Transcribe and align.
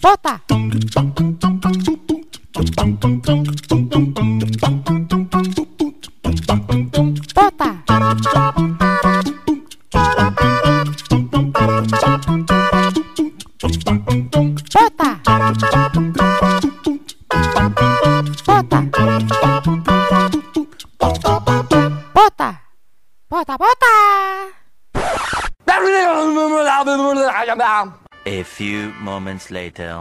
Pota. 0.00 0.40
Later. 29.48 30.00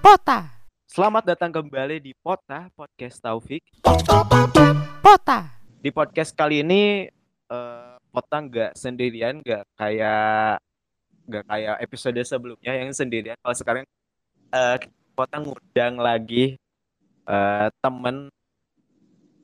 Pota. 0.00 0.38
Selamat 0.90 1.22
datang 1.22 1.54
kembali 1.54 2.02
di 2.02 2.12
Pota 2.18 2.66
Podcast 2.74 3.22
Taufik. 3.22 3.62
Pota. 5.00 5.54
Di 5.80 5.90
podcast 5.94 6.34
kali 6.34 6.66
ini 6.66 7.06
eh, 7.46 7.94
Pota 8.10 8.36
nggak 8.42 8.74
sendirian, 8.74 9.38
nggak 9.38 9.62
kayak 9.78 10.58
nggak 11.30 11.44
kayak 11.46 11.76
episode 11.78 12.20
sebelumnya 12.26 12.72
yang 12.74 12.90
sendirian. 12.90 13.38
Kalau 13.38 13.56
sekarang 13.56 13.84
eh, 14.50 14.76
Pota 15.14 15.38
ngundang 15.38 15.94
lagi 16.02 16.58
eh, 17.28 17.68
temen 17.78 18.28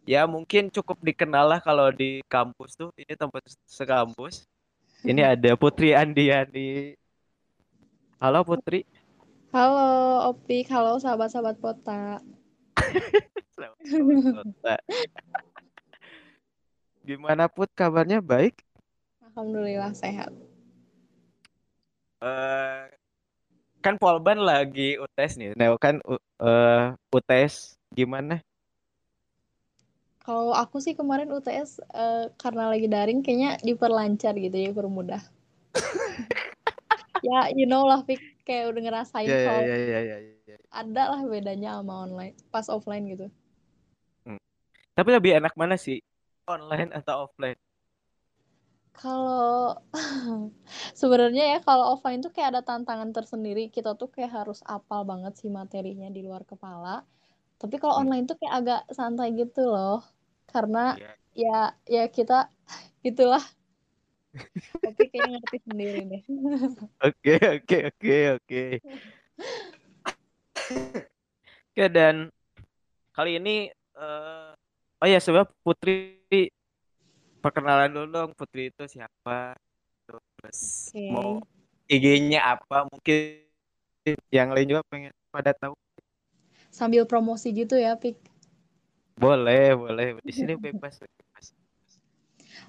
ya 0.07 0.23
mungkin 0.25 0.71
cukup 0.71 1.03
dikenal 1.03 1.51
lah 1.51 1.59
kalau 1.59 1.91
di 1.91 2.23
kampus 2.31 2.79
tuh 2.79 2.95
ini 2.95 3.19
tempat 3.19 3.43
sekampus. 3.67 4.47
Ini 5.03 5.35
ada 5.35 5.59
Putri 5.59 5.93
Andiani. 5.93 6.95
Halo 8.23 8.47
Putri. 8.47 8.87
Halo 9.51 10.31
Opik, 10.31 10.71
halo 10.71 10.97
sahabat-sahabat 11.03 11.59
Pota. 11.59 12.23
Gimana 17.03 17.51
Put 17.51 17.71
kabarnya 17.75 18.23
baik? 18.23 18.63
Alhamdulillah 19.27 19.91
sehat. 19.95 20.31
eh 22.23 22.83
kan 23.85 23.95
Polban 24.03 24.43
lagi 24.43 24.99
UTS 24.99 25.39
nih. 25.39 25.55
Nah, 25.55 25.79
kan 25.79 26.03
u- 26.03 26.23
eh, 26.43 26.91
UTS 27.15 27.79
gimana? 27.95 28.43
Kalau 30.27 30.53
aku 30.63 30.77
sih 30.85 30.95
kemarin 30.99 31.31
UTS 31.37 31.71
eh, 32.03 32.25
karena 32.43 32.65
lagi 32.73 32.87
daring 32.95 33.21
kayaknya 33.25 33.51
diperlancar 33.69 34.35
gitu 34.45 34.57
ya, 34.63 34.69
dipermudah. 34.75 35.23
ya, 37.27 37.39
you 37.55 37.67
know 37.71 37.85
lah, 37.87 38.01
Pik, 38.07 38.21
kayak 38.47 38.73
udah 38.75 38.81
ngerasain 38.85 39.29
Ya 39.29 39.37
ya 39.37 39.47
kalau 39.47 39.63
ya 39.67 39.77
ya 39.77 40.01
ya. 40.01 40.17
ya. 40.47 40.57
ada 40.81 41.03
lah 41.13 41.21
bedanya 41.33 41.71
sama 41.79 41.95
online, 42.07 42.35
pas 42.53 42.67
offline 42.77 43.05
gitu. 43.13 43.27
Tapi 44.97 45.11
lebih 45.13 45.33
enak 45.39 45.53
mana 45.61 45.77
sih? 45.77 46.01
Online 46.49 46.91
atau 46.97 47.29
offline? 47.29 47.59
Kalau 48.97 49.77
sebenarnya 51.01 51.45
ya 51.53 51.59
kalau 51.69 51.85
offline 51.93 52.21
tuh 52.25 52.33
kayak 52.35 52.49
ada 52.57 52.63
tantangan 52.65 53.11
tersendiri, 53.13 53.69
kita 53.69 53.93
tuh 54.01 54.09
kayak 54.15 54.33
harus 54.39 54.65
apal 54.65 55.05
banget 55.11 55.33
sih 55.41 55.51
materinya 55.53 56.09
di 56.17 56.21
luar 56.25 56.43
kepala. 56.49 57.05
Tapi 57.61 57.77
kalau 57.83 57.95
Hmm. 57.97 58.09
online 58.09 58.25
tuh 58.31 58.37
kayak 58.41 58.55
agak 58.61 58.81
santai 58.97 59.29
gitu 59.41 59.63
loh. 59.69 60.01
Karena 60.51 60.97
Iya. 60.97 61.13
ya 61.37 61.59
ya 61.85 62.05
kita 62.09 62.49
gitulah 63.05 63.45
tapi 64.85 65.03
kayaknya 65.13 65.39
ngerti 65.41 65.59
sendiri 65.67 66.01
deh 66.09 66.23
Oke 67.07 67.37
oke 67.61 67.77
oke 67.93 68.17
oke. 68.41 68.63
Oke 71.71 71.85
dan 71.93 72.33
kali 73.13 73.37
ini 73.37 73.69
eh 73.73 74.51
oh 74.97 75.07
ya 75.09 75.21
sebab 75.21 75.45
Putri 75.61 76.17
perkenalan 77.45 77.93
dulu 77.93 78.07
dong 78.09 78.31
Putri 78.33 78.73
itu 78.73 78.89
siapa? 78.89 79.55
Terus 80.09 80.89
Oke. 80.89 81.05
mau 81.13 81.45
IG-nya 81.87 82.41
apa? 82.57 82.89
Mungkin 82.89 83.45
yang 84.33 84.51
lain 84.57 84.67
juga 84.73 84.83
pengen 84.89 85.13
pada 85.31 85.53
tahu. 85.53 85.77
sambil 86.69 87.09
promosi 87.09 87.57
gitu 87.57 87.73
ya 87.81 87.97
Pik 87.97 88.21
Boleh, 89.17 89.73
boleh. 89.77 90.21
Di 90.21 90.33
sini 90.33 90.55
bebas, 90.65 91.01
bebas. 91.01 91.47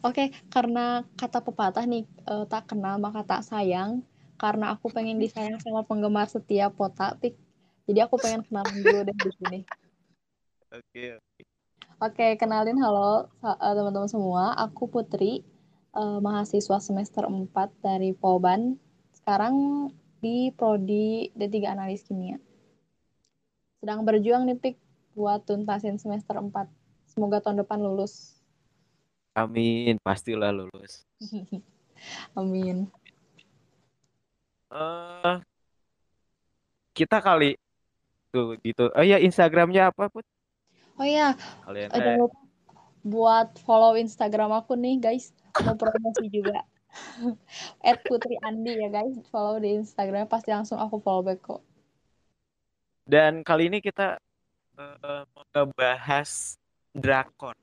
oke 0.03 0.29
karena 0.51 1.01
kata 1.17 1.39
pepatah 1.41 1.83
nih 1.87 2.03
eh, 2.07 2.45
tak 2.47 2.71
kenal 2.71 2.97
maka 2.99 3.23
tak 3.23 3.43
sayang. 3.43 4.03
Karena 4.37 4.69
aku 4.69 4.93
pengen 4.93 5.17
disayang 5.17 5.57
sama 5.57 5.81
penggemar 5.81 6.29
setia 6.29 6.69
Pota 6.69 7.17
Pik 7.17 7.33
jadi 7.87 8.03
aku 8.03 8.19
pengen 8.19 8.43
kenalan 8.43 8.83
dulu 8.83 8.99
deh 9.07 9.15
di 9.15 9.31
sini. 9.39 9.59
Oke, 10.75 11.03
oke. 12.03 12.25
kenalin 12.35 12.75
halo 12.83 13.31
eh, 13.39 13.73
teman-teman 13.79 14.11
semua. 14.11 14.51
Aku 14.59 14.91
Putri 14.91 15.39
eh, 15.95 16.19
mahasiswa 16.19 16.83
semester 16.83 17.23
4 17.23 17.47
dari 17.79 18.11
Polban 18.11 18.75
sekarang 19.15 19.87
di 20.19 20.51
prodi 20.51 21.31
D3 21.31 21.79
Analis 21.79 22.03
Kimia. 22.03 22.35
Sedang 23.79 24.03
berjuang 24.03 24.43
nih 24.43 24.59
Pik 24.59 24.75
buat 25.17 25.41
tuntasin 25.49 25.97
semester 25.97 26.37
4 26.37 26.53
semoga 27.09 27.41
tahun 27.41 27.65
depan 27.65 27.81
lulus. 27.81 28.37
Amin, 29.33 29.97
pastilah 30.05 30.53
lulus. 30.53 31.01
amin. 32.37 32.85
Eh, 34.69 35.35
kita 36.93 37.17
kali 37.17 37.57
tuh 38.29 38.61
gitu. 38.61 38.93
Oh 38.93 39.01
ya 39.01 39.17
Instagramnya 39.17 39.89
apa 39.89 40.13
put? 40.13 40.25
oh 40.97 41.05
ya 41.05 41.37
Kalian 41.61 41.93
eh, 41.93 42.17
lupa 42.17 42.47
buat 43.07 43.55
follow 43.63 43.95
Instagram 43.95 44.51
aku 44.51 44.75
nih 44.75 44.99
guys. 44.99 45.31
Mau 45.63 45.79
promosi 45.79 46.27
juga. 46.27 46.59
At 47.87 48.03
Putri 48.03 48.35
Andi 48.43 48.75
ya 48.75 48.89
guys. 48.91 49.15
Follow 49.31 49.63
di 49.63 49.79
Instagram 49.79 50.27
pasti 50.27 50.51
langsung 50.51 50.75
aku 50.75 50.99
follow 50.99 51.23
back 51.23 51.39
kok. 51.39 51.63
Dan 53.07 53.47
kali 53.47 53.71
ini 53.71 53.79
kita 53.79 54.19
eh, 54.77 55.23
mau 55.33 55.43
ngebahas 55.51 56.31
drakor. 57.03 57.55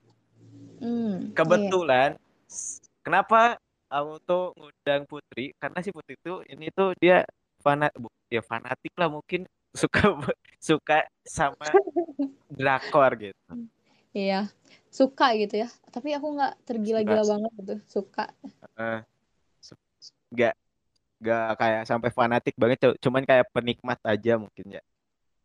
hmm 0.81 1.15
iya 1.55 1.73
Kebetulan, 1.75 2.11
s- 2.47 2.79
kenapa 3.05 3.59
aku 3.91 4.13
tuh 4.29 4.43
ngundang 4.59 5.03
Putri? 5.11 5.51
Karena 5.61 5.79
si 5.85 5.91
Putri 5.95 6.15
tuh 6.23 6.37
ini 6.53 6.71
tuh 6.71 6.95
dia 7.03 7.27
fanat, 7.65 7.91
ya 8.31 8.41
fanatik 8.43 8.93
lah 9.01 9.09
mungkin 9.11 9.41
suka 9.83 10.01
suka 10.63 10.97
sama 11.27 11.69
drakor 12.51 13.11
gitu. 13.21 13.53
iya 14.19 14.35
suka 14.99 15.25
gitu 15.41 15.55
ya 15.63 15.67
tapi 15.95 16.09
aku 16.17 16.27
nggak 16.37 16.53
tergila-gila 16.67 17.23
banget 17.31 17.51
gitu 17.61 17.73
suka 17.95 18.23
su- 19.67 19.77
nggak 20.35 20.53
nggak 21.23 21.41
kayak 21.61 21.83
sampai 21.91 22.11
fanatik 22.19 22.55
banget, 22.63 22.79
cu- 22.85 22.99
cuman 23.05 23.25
kayak 23.31 23.47
penikmat 23.55 24.01
aja 24.13 24.33
mungkin 24.43 24.67
ya. 24.79 24.83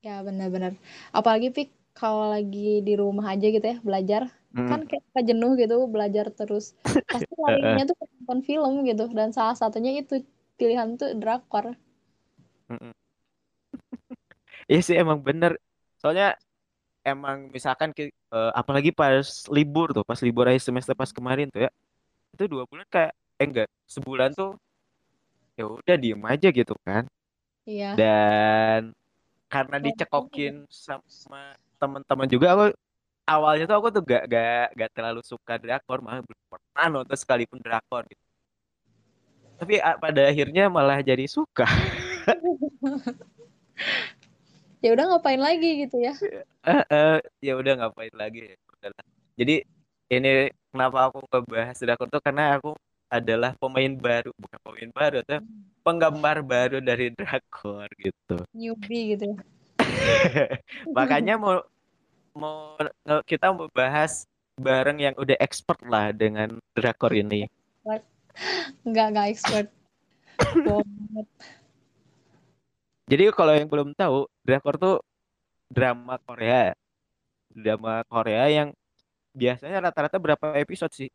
Ya 0.06 0.12
benar-benar 0.28 0.72
apalagi 1.18 1.48
Pik 1.56 1.70
kalau 2.00 2.26
lagi 2.36 2.60
di 2.88 2.92
rumah 3.02 3.26
aja 3.34 3.46
gitu 3.56 3.66
ya 3.72 3.78
belajar 3.88 4.22
Mm. 4.56 4.70
kan 4.70 4.80
kayak 4.88 5.04
suka 5.08 5.22
jenuh 5.30 5.52
gitu 5.62 5.74
belajar 5.94 6.26
terus 6.40 6.66
pasti 7.12 7.34
larinya 7.44 7.82
tuh 7.90 7.96
nonton 8.02 8.40
film 8.50 8.74
gitu 8.90 9.04
dan 9.18 9.30
salah 9.38 9.56
satunya 9.62 9.92
itu 10.02 10.14
pilihan 10.60 10.90
tuh 11.00 11.10
drakor. 11.22 11.66
Iya 14.72 14.80
sih 14.88 14.96
emang 15.02 15.20
bener. 15.28 15.52
Soalnya 16.02 16.26
emang 17.12 17.38
misalkan 17.56 17.90
eh, 18.00 18.52
apalagi 18.62 18.92
pas 19.00 19.28
libur 19.56 19.88
tuh, 19.96 20.04
pas 20.10 20.20
libur 20.28 20.46
akhir 20.50 20.64
semester 20.68 20.96
pas 21.02 21.12
kemarin 21.18 21.48
tuh 21.54 21.62
ya, 21.68 21.70
itu 22.36 22.44
dua 22.54 22.64
bulan 22.72 22.88
kayak 22.94 23.12
eh 23.42 23.48
enggak 23.50 23.68
sebulan 23.96 24.32
tuh 24.40 24.50
ya 25.60 25.66
udah 25.68 25.96
diem 26.00 26.22
aja 26.26 26.48
gitu 26.50 26.74
kan. 26.88 27.04
iya 27.66 28.00
Dan 28.00 28.94
karena 29.50 29.82
dicekokin 29.82 30.70
sama 30.70 31.58
teman-teman 31.82 32.30
juga 32.30 32.48
aku 32.54 32.66
awalnya 33.26 33.66
tuh 33.70 33.78
aku 33.82 33.88
tuh 33.94 34.04
gak 34.06 34.24
gak 34.30 34.66
gak 34.74 34.90
terlalu 34.94 35.22
suka 35.26 35.58
drakor, 35.58 36.02
malah 36.02 36.22
belum 36.26 36.42
pernah 36.50 36.86
nonton 36.90 37.18
sekalipun 37.18 37.62
drakor 37.62 38.06
gitu. 38.10 38.24
Tapi 39.60 39.76
ah, 39.84 40.00
pada 40.00 40.30
akhirnya 40.30 40.72
malah 40.72 41.04
jadi 41.04 41.26
suka. 41.30 41.68
ya 44.80 44.96
udah 44.96 45.06
ngapain 45.12 45.42
lagi 45.42 45.84
gitu 45.84 46.00
ya 46.00 46.16
Eh, 46.64 46.84
eh, 46.88 47.18
ya 47.44 47.54
udah 47.60 47.74
ngapain 47.84 48.14
lagi 48.16 48.54
ya 48.54 48.56
udahlah. 48.80 49.04
Jadi 49.36 49.56
ini 50.10 50.50
kenapa 50.72 51.12
aku 51.12 51.20
ngebahas 51.28 51.78
drakor 51.78 52.08
tuh 52.08 52.22
karena 52.24 52.56
aku 52.58 52.72
adalah 53.10 53.58
pemain 53.58 53.94
baru, 53.98 54.32
bukan 54.38 54.60
pemain 54.62 54.92
baru, 54.94 55.18
tapi 55.26 55.42
penggemar 55.90 56.46
baru 56.46 56.78
dari 56.86 57.10
drakor 57.10 57.90
gitu. 57.98 58.46
newbie 58.54 59.18
gitu 59.18 59.34
ya. 59.34 59.38
Makanya 60.98 61.42
mau 61.42 61.66
mau 62.38 62.78
kita 63.26 63.50
mau 63.50 63.66
bahas 63.74 64.30
bareng 64.54 65.02
yang 65.02 65.16
udah 65.18 65.34
expert 65.42 65.82
lah 65.90 66.14
dengan 66.14 66.62
drakor 66.78 67.10
ini. 67.10 67.50
Enggak, 68.86 69.08
enggak 69.10 69.28
expert. 69.34 69.68
Jadi 73.10 73.24
kalau 73.34 73.58
yang 73.58 73.66
belum 73.66 73.98
tahu, 73.98 74.30
drakor 74.46 74.78
tuh 74.78 75.02
drama 75.66 76.22
Korea. 76.22 76.78
Drama 77.50 78.06
Korea 78.06 78.46
yang 78.46 78.70
biasanya 79.34 79.90
rata-rata 79.90 80.22
berapa 80.22 80.54
episode 80.62 80.94
sih? 80.94 81.10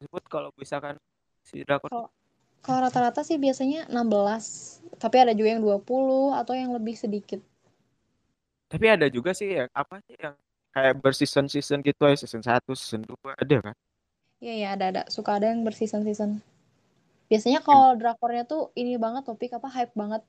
Sebut 0.00 0.24
kalau 0.32 0.48
misalkan 0.56 0.96
si 1.44 1.60
drakor 1.60 1.92
Kalau 1.92 2.08
kalau 2.64 2.88
rata-rata 2.88 3.20
sih 3.20 3.36
biasanya 3.36 3.84
16, 3.92 4.80
tapi 4.96 5.16
ada 5.20 5.36
juga 5.36 5.52
yang 5.52 5.62
20 5.62 6.32
atau 6.32 6.56
yang 6.56 6.72
lebih 6.72 6.96
sedikit. 6.96 7.44
Tapi 8.72 8.86
ada 8.88 9.06
juga 9.12 9.36
sih 9.36 9.52
yang 9.52 9.68
apa 9.76 10.00
sih 10.08 10.16
yang 10.16 10.34
kayak 10.72 10.96
berseason-season 10.98 11.84
gitu 11.84 12.02
ya, 12.08 12.16
season 12.16 12.40
1, 12.40 12.72
season 12.72 13.04
2 13.04 13.36
ada 13.36 13.56
kan? 13.70 13.76
Iya, 14.40 14.54
iya, 14.56 14.68
ada 14.74 14.84
ada. 14.90 15.02
Suka 15.12 15.36
ada 15.36 15.52
yang 15.52 15.62
berseason-season. 15.62 16.40
Biasanya 17.28 17.60
kalau 17.60 17.96
drakornya 18.00 18.48
tuh 18.48 18.72
ini 18.76 18.96
banget 18.96 19.28
topik 19.28 19.52
apa 19.56 19.68
hype 19.68 19.92
banget. 19.92 20.24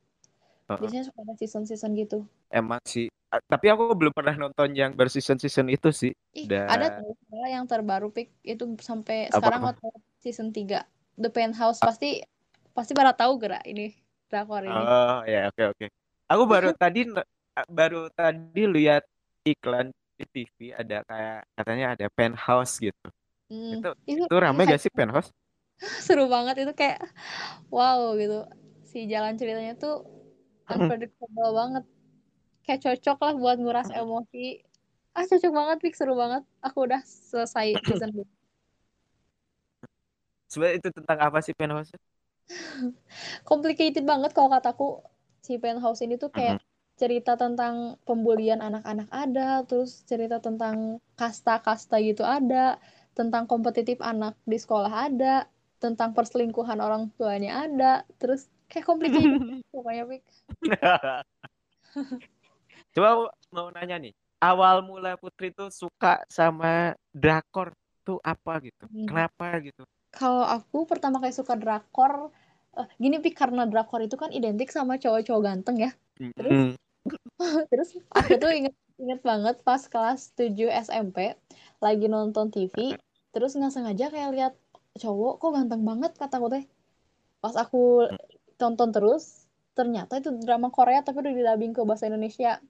Biasanya 0.68 1.08
suka 1.08 1.20
ada 1.24 1.34
season-season 1.40 1.92
gitu. 1.98 2.28
Emang 2.52 2.84
sih. 2.84 3.08
Tapi 3.32 3.68
aku 3.68 3.92
belum 3.92 4.16
pernah 4.16 4.36
nonton 4.38 4.72
yang 4.72 4.96
berseason-season 4.96 5.68
itu 5.68 5.90
sih. 5.92 6.12
Ih, 6.36 6.48
ada 6.48 7.04
tuh 7.04 7.16
yang 7.48 7.68
terbaru 7.68 8.12
pick 8.12 8.32
itu 8.48 8.64
sampai 8.80 9.28
Apa 9.28 9.40
sekarang 9.44 9.62
apa? 9.62 9.70
waktu 9.76 9.88
season 10.24 10.56
3. 10.56 10.88
The 11.16 11.32
Penthouse 11.32 11.80
pasti 11.80 12.20
pasti 12.76 12.92
pada 12.92 13.16
tahu 13.16 13.40
gerak 13.40 13.64
ini 13.64 13.96
drakor 14.28 14.68
ini. 14.68 14.76
Oh, 14.76 15.24
ya 15.24 15.48
oke 15.48 15.64
oke. 15.76 15.86
Aku 16.28 16.44
baru 16.44 16.76
tadi 16.84 17.08
baru 17.72 18.12
tadi 18.12 18.64
lihat 18.68 19.08
iklan 19.48 19.96
di 20.16 20.26
TV 20.32 20.76
ada 20.76 21.04
kayak 21.08 21.40
katanya 21.56 21.86
ada 21.96 22.08
penthouse 22.12 22.80
gitu. 22.80 23.08
Hmm, 23.48 23.80
Itu 23.80 23.90
itu 24.10 24.24
itu 24.28 24.36
rame 24.36 24.64
hype 24.64 24.76
gak 24.76 24.82
sih 24.82 24.92
penthouse? 24.92 25.30
seru 26.06 26.28
banget 26.32 26.68
itu 26.68 26.74
kayak 26.76 27.00
wow 27.72 28.16
gitu. 28.16 28.48
Si 28.88 29.08
jalan 29.08 29.36
ceritanya 29.36 29.76
tuh 29.76 30.04
unpredictable 30.68 31.52
banget. 31.52 31.84
Kayak 32.66 32.80
cocok 32.82 33.18
lah 33.22 33.34
buat 33.38 33.58
nguras 33.62 33.90
emosi. 33.94 34.66
Ah 35.16 35.24
cocok 35.24 35.52
banget 35.54 35.78
Pik, 35.80 35.96
seru 35.96 36.18
banget. 36.18 36.44
Aku 36.60 36.88
udah 36.90 37.00
selesai 37.06 37.76
season 37.88 38.12
2. 38.12 38.24
Sebenarnya 40.50 40.78
itu 40.80 40.90
tentang 40.94 41.18
apa 41.20 41.40
sih 41.42 41.54
penthouse? 41.58 41.94
Complicated 43.42 44.06
banget 44.06 44.32
kalau 44.38 44.54
kataku 44.54 45.02
si 45.42 45.58
Penthouse 45.62 46.02
ini 46.02 46.18
tuh 46.18 46.34
kayak 46.34 46.62
cerita 46.96 47.36
tentang 47.36 48.00
pembulian 48.08 48.64
anak-anak 48.64 49.10
ada, 49.12 49.62
terus 49.68 50.02
cerita 50.08 50.40
tentang 50.40 51.04
kasta-kasta 51.20 52.00
gitu 52.02 52.24
ada, 52.24 52.80
tentang 53.14 53.46
kompetitif 53.46 54.00
anak 54.00 54.34
di 54.48 54.56
sekolah 54.56 55.12
ada, 55.12 55.46
tentang 55.78 56.16
perselingkuhan 56.16 56.80
orang 56.80 57.12
tuanya 57.20 57.68
ada, 57.68 58.08
terus 58.18 58.48
kayak 58.72 58.88
complicated 58.88 59.42
pokoknya 59.76 60.04
Pik. 60.08 60.24
Coba 62.96 63.10
mau 63.52 63.68
nanya 63.76 64.00
nih, 64.00 64.14
awal 64.40 64.80
mula 64.88 65.20
Putri 65.20 65.52
tuh 65.52 65.68
suka 65.68 66.24
sama 66.32 66.96
drakor 67.12 67.76
tuh 68.08 68.24
apa 68.24 68.64
gitu? 68.64 68.88
Hmm. 68.88 69.04
Kenapa 69.04 69.60
gitu? 69.60 69.84
Kalau 70.16 70.48
aku 70.48 70.88
pertama 70.88 71.20
kali 71.20 71.36
suka 71.36 71.60
drakor, 71.60 72.32
eh, 72.80 72.88
gini 72.98 73.20
Pik, 73.20 73.36
karena 73.36 73.68
drakor 73.68 74.00
itu 74.00 74.16
kan 74.16 74.32
identik 74.32 74.72
sama 74.72 74.96
cowok-cowok 74.96 75.42
ganteng 75.44 75.78
ya. 75.78 75.92
Hmm. 76.18 76.74
Terus 77.72 78.00
aku 78.16 78.40
tuh 78.40 78.52
inget 78.56 78.76
inget 78.96 79.20
banget 79.28 79.60
pas 79.68 79.84
kelas 79.92 80.32
7 80.40 80.72
SMP 80.72 81.36
lagi 81.84 82.08
nonton 82.08 82.48
TV, 82.48 82.96
terus 83.36 83.60
nggak 83.60 83.74
sengaja 83.76 84.08
kayak 84.08 84.32
lihat 84.32 84.54
cowok 84.96 85.44
kok 85.44 85.52
ganteng 85.52 85.84
banget 85.84 86.16
kataku 86.16 86.48
teh. 86.48 86.64
Pas 87.44 87.54
aku 87.60 88.08
tonton 88.56 88.96
terus, 88.96 89.46
ternyata 89.76 90.24
itu 90.24 90.32
drama 90.40 90.72
Korea 90.72 91.04
tapi 91.04 91.20
udah 91.20 91.34
didubbing 91.36 91.76
ke 91.76 91.84
bahasa 91.84 92.08
Indonesia. 92.08 92.64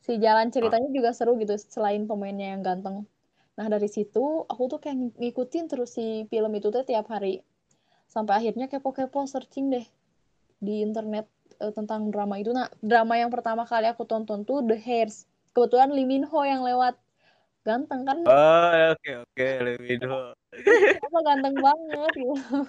Si 0.00 0.16
jalan 0.22 0.48
ceritanya 0.54 0.88
juga 0.88 1.10
seru 1.12 1.36
gitu 1.36 1.58
selain 1.58 2.06
pemainnya 2.06 2.54
yang 2.56 2.62
ganteng. 2.62 3.04
Nah 3.60 3.68
dari 3.68 3.92
situ 3.92 4.48
aku 4.48 4.62
tuh 4.72 4.80
kayak 4.80 4.96
ng- 4.96 5.16
ngikutin 5.20 5.64
terus 5.68 5.92
si 5.92 6.24
film 6.32 6.48
itu 6.56 6.72
tuh 6.72 6.80
tiap 6.80 7.12
hari. 7.12 7.44
Sampai 8.08 8.40
akhirnya 8.40 8.66
kepo-kepo 8.66 9.28
searching 9.28 9.68
deh 9.68 9.84
di 10.56 10.80
internet 10.80 11.28
eh, 11.60 11.68
tentang 11.70 12.08
drama 12.08 12.40
itu. 12.40 12.50
Nah, 12.50 12.72
drama 12.80 13.20
yang 13.20 13.28
pertama 13.28 13.68
kali 13.68 13.84
aku 13.86 14.08
tonton 14.08 14.48
tuh 14.48 14.64
The 14.64 14.80
Hairs. 14.80 15.28
Kebetulan 15.52 15.92
Lee 15.92 16.08
Min 16.08 16.24
Ho 16.24 16.40
yang 16.40 16.64
lewat. 16.64 16.96
Ganteng 17.60 18.08
kan? 18.08 18.24
Oh, 18.24 18.96
oke 18.96 19.10
oke, 19.28 19.46
Lee 19.60 19.76
Min 19.78 20.00
Ho. 20.08 20.32
Apa 21.04 21.18
ganteng 21.20 21.54
banget 21.60 22.12
gitu. 22.16 22.32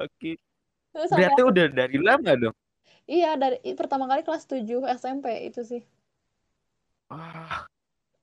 Oke. 0.00 0.40
Sampai 0.92 1.28
Berarti 1.28 1.40
aku- 1.40 1.50
udah 1.52 1.66
dari 1.68 1.96
lama 2.00 2.32
dong. 2.36 2.56
iya 3.04 3.36
dari 3.36 3.58
pertama 3.72 4.04
kali 4.06 4.22
kelas 4.22 4.44
7 4.44 4.88
SMP 4.88 5.26
itu 5.44 5.60
sih. 5.64 5.82
Wah, 7.08 7.68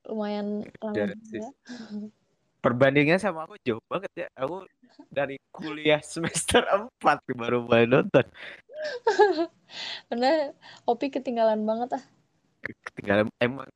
Lumayan 0.09 0.65
lama 0.81 0.93
Udah 0.97 1.07
juga. 1.13 1.25
sih. 1.29 1.41
perbandingannya 2.59 3.19
sama 3.23 3.47
aku 3.47 3.55
jauh 3.63 3.83
banget 3.87 4.11
ya. 4.25 4.27
Aku 4.35 4.67
dari 5.07 5.39
kuliah 5.51 6.03
semester 6.03 6.63
4 7.03 7.23
baru 7.35 7.63
mulai 7.63 7.87
nonton. 7.87 8.23
Karena 10.07 10.51
Opi 10.87 11.07
ketinggalan 11.11 11.63
banget 11.63 11.99
ah. 11.99 12.03
Ketinggalan 12.63 13.27
emang 13.39 13.67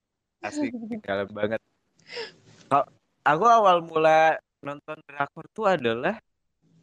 asli 0.44 0.70
ketinggalan 0.76 1.30
banget. 1.32 1.62
Kalau 2.68 2.86
aku 3.24 3.46
awal 3.48 3.78
mula 3.84 4.36
nonton 4.64 5.00
drakor 5.08 5.46
tuh 5.56 5.68
adalah 5.68 6.20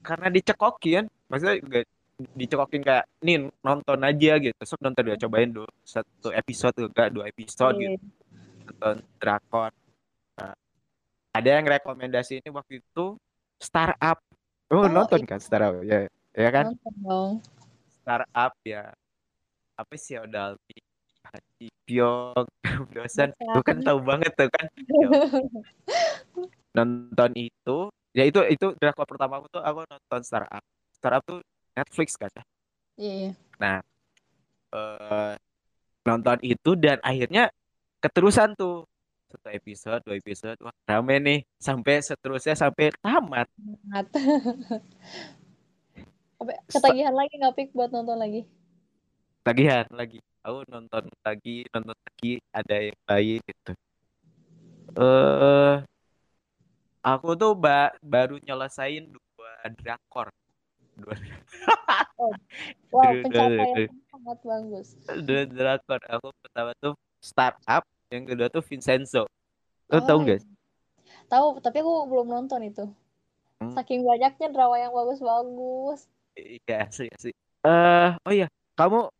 karena 0.00 0.32
dicekokin. 0.32 1.04
Maksudnya 1.28 1.56
gak 1.60 1.86
dicekokin 2.36 2.82
kayak 2.84 3.04
nih 3.24 3.48
nonton 3.60 4.00
aja 4.00 4.32
gitu. 4.40 4.56
Besok 4.56 4.80
nonton 4.80 5.04
dia 5.04 5.20
cobain 5.20 5.52
dulu 5.52 5.68
satu 5.84 6.32
episode 6.32 6.76
enggak 6.80 7.12
dua 7.12 7.28
episode 7.28 7.76
gitu. 7.76 8.00
Iya. 8.80 8.96
nonton 8.96 8.96
drakor. 9.20 9.70
Nah, 10.40 10.54
ada 11.36 11.48
yang 11.52 11.66
rekomendasi 11.68 12.40
ini 12.40 12.48
waktu 12.48 12.80
itu 12.80 13.20
Startup. 13.60 14.16
Oh, 14.72 14.80
Oh, 14.80 14.88
nonton 14.88 15.20
iya. 15.20 15.28
kan 15.28 15.40
Startup 15.40 15.76
ya, 15.84 16.08
ya 16.32 16.48
kan? 16.48 16.72
Nonton 16.72 16.94
dong. 17.04 17.32
Startup 18.00 18.52
ya. 18.64 18.88
Apa 19.76 19.94
sih 20.00 20.16
Odalmi? 20.16 20.78
Haji 21.28 21.68
Pyong, 21.84 22.46
dosen. 22.96 23.36
Dosen. 23.36 23.52
Lu 23.52 23.60
kan 23.60 23.76
tahu 23.84 24.00
banget 24.00 24.32
tuh 24.32 24.48
kan. 24.48 24.66
Nonton 26.76 27.30
itu, 27.36 27.78
ya 28.16 28.24
itu 28.24 28.40
itu 28.48 28.66
drakor 28.78 29.04
pertama 29.04 29.42
aku 29.42 29.50
tuh 29.50 29.60
aku 29.60 29.84
nonton 29.84 30.20
Startup. 30.24 30.62
Startup 30.96 31.20
tuh 31.20 31.44
Netflix 31.76 32.16
kan. 32.16 32.30
ya. 32.32 32.42
Iya, 32.96 33.12
iya. 33.60 33.80
Eh, 34.70 35.34
nonton 36.06 36.38
itu 36.46 36.70
dan 36.78 37.02
akhirnya 37.02 37.50
keterusan 38.00 38.56
tuh 38.56 38.88
satu 39.30 39.48
episode, 39.48 40.00
dua 40.02 40.16
episode, 40.18 40.58
wah 40.58 40.74
rame 40.82 41.14
nih 41.22 41.38
sampai 41.54 42.02
seterusnya 42.02 42.58
sampai 42.58 42.90
tamat. 42.98 43.46
Ketagihan 46.66 47.14
lagi 47.14 47.36
nggak 47.38 47.54
Pik 47.54 47.68
buat 47.70 47.92
nonton 47.92 48.18
lagi? 48.18 48.42
Tagihan 49.44 49.86
lagi. 49.92 50.18
Aku 50.40 50.64
nonton 50.66 51.04
lagi, 51.20 51.68
nonton 51.68 51.94
lagi, 51.94 52.40
ada 52.50 52.76
yang 52.80 52.98
lain 53.06 53.38
gitu. 53.44 53.72
Eh, 54.96 55.74
aku 57.04 57.28
tuh 57.36 57.52
ba- 57.54 57.94
baru 58.00 58.40
nyelesain 58.40 59.04
dua 59.06 59.52
drakor. 59.78 60.32
Dua, 60.96 61.14
Wow, 62.16 62.32
Dua- 62.90 63.04
dua- 63.04 63.22
pencapaian 63.22 63.76
dua- 63.86 64.08
sangat 64.10 64.38
bagus. 64.42 64.88
dua 65.22 65.42
drakor. 65.46 66.00
Aku 66.08 66.28
pertama 66.42 66.72
tuh 66.80 66.96
Startup, 67.20 67.84
yang 68.08 68.24
kedua 68.24 68.48
tuh 68.48 68.64
Vincenzo. 68.64 69.28
Lo 69.92 70.00
tau 70.02 70.18
Oh, 70.18 70.24
nggak? 70.24 70.40
iya. 70.40 70.48
Tahu, 71.30 71.62
tapi 71.62 71.84
aku 71.84 72.10
belum 72.10 72.26
nonton 72.32 72.60
itu. 72.66 72.84
Hmm. 73.60 73.76
Saking 73.76 74.02
banyaknya 74.02 74.48
drama 74.50 74.76
yang 74.80 74.90
bagus-bagus. 74.90 76.08
Iya 76.34 76.88
sih 76.88 77.12
sih. 77.20 77.34
Eh, 77.60 78.10
oh 78.24 78.32
iya, 78.32 78.48
kamu 78.72 79.12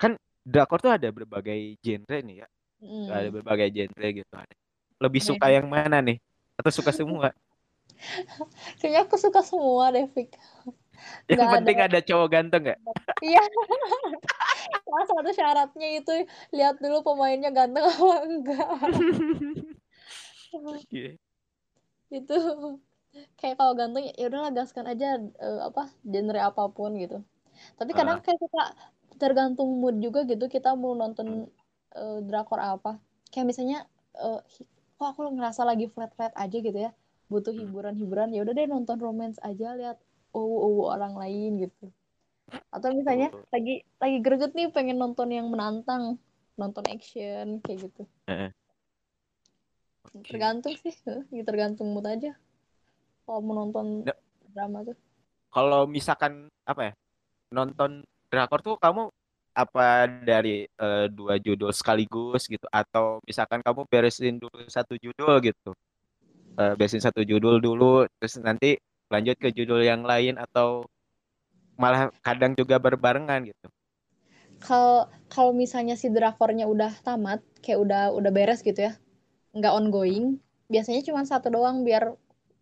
kan 0.00 0.16
drakor 0.42 0.80
tuh 0.80 0.92
ada 0.96 1.08
berbagai 1.12 1.76
genre 1.84 2.18
nih 2.24 2.36
ya. 2.42 2.48
Mm. 2.80 3.08
Ada 3.08 3.28
berbagai 3.32 3.68
genre 3.68 4.08
gitu. 4.10 4.32
Ada. 4.32 4.54
Lebih 5.00 5.20
suka 5.20 5.46
yang 5.52 5.68
mana 5.68 6.00
nih? 6.00 6.16
Atau 6.56 6.72
suka 6.72 6.90
semua? 6.92 7.32
Kayaknya 8.80 9.00
aku 9.04 9.16
suka 9.20 9.40
semua 9.44 9.92
deh, 9.92 10.08
Fik. 10.08 10.34
Yang 11.30 11.38
Nggak 11.38 11.52
penting 11.58 11.78
ada 11.80 11.98
cowok 12.04 12.28
ganteng 12.30 12.62
nggak? 12.68 12.78
Iya. 13.24 13.40
Salah 14.84 15.06
satu 15.08 15.30
syaratnya 15.32 15.88
itu 15.98 16.12
lihat 16.52 16.76
dulu 16.82 17.00
pemainnya 17.06 17.50
ganteng 17.50 17.84
apa 17.88 18.16
enggak. 18.28 18.68
Iya. 20.94 21.18
Itu 22.12 22.34
kayak 23.40 23.56
kalau 23.60 23.72
ganteng 23.78 24.04
ya 24.20 24.24
udahlah 24.30 24.50
gaskan 24.54 24.86
aja 24.92 25.06
eh, 25.18 25.60
apa 25.68 25.82
genre 26.12 26.40
apa 26.50 26.62
pun 26.76 26.90
gitu. 27.02 27.16
Tapi 27.78 27.92
kadang 27.98 28.18
kayak 28.24 28.38
suka 28.44 28.62
tergantung 29.22 29.70
mood 29.80 29.96
juga 30.02 30.20
gitu 30.30 30.44
kita 30.50 30.74
mau 30.78 30.92
nonton 30.98 31.28
eh, 31.98 32.18
drakor 32.28 32.60
apa. 32.60 32.90
Kayak 33.32 33.46
misalnya 33.50 33.78
hi- 34.54 34.68
kok 34.98 35.08
aku 35.12 35.20
ngerasa 35.36 35.62
lagi 35.66 35.86
flat-flat 35.90 36.32
aja 36.38 36.56
gitu 36.66 36.78
ya 36.86 36.90
butuh 37.32 37.50
hiburan-hiburan 37.60 38.30
ya 38.36 38.40
udah 38.44 38.54
deh 38.54 38.66
nonton 38.70 38.98
romance 39.00 39.38
aja 39.42 39.74
lihat 39.80 39.96
uwu 40.40 40.90
orang 40.90 41.14
lain 41.14 41.70
gitu. 41.70 41.94
Atau 42.74 42.92
misalnya 42.92 43.30
Betul. 43.30 43.46
lagi 43.54 43.74
lagi 44.02 44.18
greget 44.20 44.52
nih 44.52 44.68
pengen 44.74 44.98
nonton 44.98 45.30
yang 45.30 45.46
menantang. 45.48 46.18
Nonton 46.54 46.86
action 46.86 47.58
kayak 47.62 47.90
gitu. 47.90 48.02
Heeh. 48.30 48.50
Oke. 50.14 50.30
tergantung 50.30 50.74
sih. 50.78 50.94
Ya 51.34 51.42
tergantung 51.42 51.90
mood 51.90 52.06
aja. 52.06 52.38
Kalau 53.26 53.40
mau 53.42 53.54
nonton 53.58 54.06
Nah. 54.06 54.18
drama 54.54 54.86
tuh. 54.86 54.96
Kalau 55.50 55.86
misalkan 55.86 56.46
apa 56.66 56.90
ya 56.90 56.92
nonton 57.50 58.02
drakor 58.30 58.62
tuh 58.62 58.76
kamu 58.78 59.10
apa 59.54 60.10
dari 60.26 60.66
eh, 60.66 61.06
dua 61.10 61.38
judul 61.38 61.70
sekaligus 61.74 62.46
gitu? 62.46 62.66
Atau 62.70 63.22
misalkan 63.26 63.62
kamu 63.62 63.86
beresin 63.90 64.38
dulu 64.38 64.62
satu 64.70 64.94
judul 64.98 65.42
gitu? 65.42 65.74
Eh, 66.54 66.72
beresin 66.78 67.02
satu 67.02 67.26
judul 67.26 67.58
dulu 67.58 68.06
terus 68.18 68.38
nanti 68.38 68.78
lanjut 69.14 69.36
ke 69.38 69.54
judul 69.54 69.86
yang 69.86 70.02
lain 70.02 70.34
atau 70.36 70.84
malah 71.78 72.10
kadang 72.22 72.54
juga 72.58 72.78
berbarengan 72.78 73.46
gitu. 73.50 73.66
Kalau 74.62 75.10
kalau 75.30 75.52
misalnya 75.54 75.98
si 75.98 76.10
drakornya 76.10 76.66
udah 76.66 76.90
tamat 77.02 77.42
kayak 77.62 77.78
udah 77.82 78.02
udah 78.14 78.30
beres 78.30 78.62
gitu 78.62 78.90
ya 78.90 78.92
nggak 79.54 79.70
ongoing 79.70 80.42
biasanya 80.66 81.06
cuma 81.06 81.22
satu 81.22 81.52
doang 81.54 81.86
biar 81.86 82.14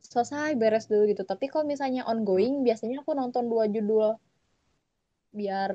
selesai 0.03 0.57
beres 0.59 0.89
dulu 0.91 1.09
gitu. 1.09 1.23
Tapi 1.25 1.49
kalau 1.49 1.65
misalnya 1.65 2.05
ongoing 2.05 2.67
biasanya 2.67 3.01
aku 3.01 3.17
nonton 3.17 3.49
dua 3.49 3.69
judul 3.71 4.19
biar 5.33 5.73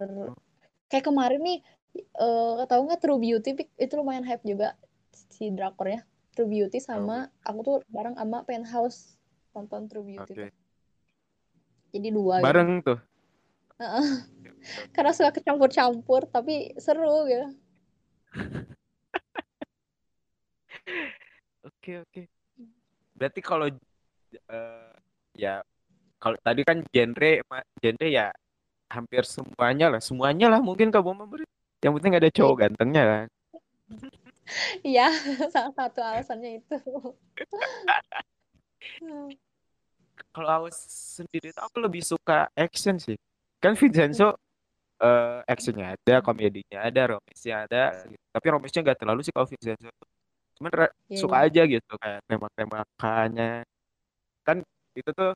kayak 0.92 1.06
kemarin 1.10 1.42
nih 1.42 1.60
eh 1.98 2.62
tahu 2.70 2.82
nggak 2.86 3.02
True 3.02 3.18
Beauty 3.18 3.58
itu 3.58 3.94
lumayan 3.98 4.22
hype 4.22 4.46
juga 4.46 4.78
si 5.10 5.50
drakornya 5.50 6.06
True 6.38 6.46
Beauty 6.46 6.78
sama 6.78 7.34
aku 7.42 7.60
tuh 7.66 7.78
bareng 7.90 8.14
sama 8.14 8.46
Penthouse 8.46 9.18
nonton 9.58 9.90
True 9.90 10.06
Beauty 10.06 10.34
tuh. 10.38 10.67
Jadi 11.94 12.10
dua 12.13 12.36
gitu. 12.39 12.46
bareng 12.46 12.72
tuh 12.84 13.00
karena 14.96 15.12
suka 15.13 15.32
kecampur-campur 15.38 16.27
tapi 16.27 16.75
seru 16.82 17.29
gitu 17.29 17.48
Oke 21.67 22.00
oke. 22.00 22.22
Berarti 23.15 23.39
kalau 23.44 23.67
eh, 24.32 24.91
ya 25.36 25.60
kalau 26.20 26.38
tadi 26.39 26.62
kan 26.63 26.79
genre 26.91 27.32
genre 27.84 28.08
ya 28.08 28.32
hampir 28.88 29.24
semuanya 29.27 29.91
lah, 29.91 30.01
semuanya 30.03 30.48
lah 30.48 30.60
mungkin 30.63 30.91
kamu 30.91 31.12
memberi. 31.15 31.46
Yang 31.84 31.94
penting 32.00 32.13
ada 32.15 32.29
cowok 32.32 32.56
gantengnya 32.60 33.03
kan. 33.03 33.27
Iya, 34.79 35.12
salah 35.51 35.75
satu 35.75 36.00
alasannya 36.00 36.63
itu. 36.63 36.79
Kalau 40.34 40.50
aku 40.50 40.68
sendiri 41.18 41.50
tuh 41.56 41.64
aku 41.66 41.78
lebih 41.86 42.04
suka 42.06 42.48
action 42.58 42.96
sih. 43.02 43.18
Kan 43.64 43.74
Vincenzo 43.80 44.38
eh 44.98 45.40
actionnya 45.46 45.94
ada, 45.94 46.16
komedinya 46.26 46.80
ada, 46.88 47.02
romansnya 47.18 47.56
ada. 47.70 47.84
gitu. 48.10 48.26
Tapi 48.34 48.48
romansnya 48.54 48.82
nggak 48.86 49.00
terlalu 49.02 49.22
sih 49.26 49.34
kalau 49.36 49.48
Vincenzo. 49.50 49.90
Cuman 50.58 50.72
Iya, 51.10 51.18
suka 51.22 51.36
iya. 51.38 51.46
aja 51.46 51.62
gitu 51.70 51.94
kayak 52.02 52.20
tembak-tembakannya. 52.30 53.52
Kan 54.48 54.58
itu 54.98 55.10
tuh 55.14 55.32